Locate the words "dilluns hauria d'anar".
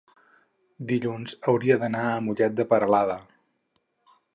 0.93-2.03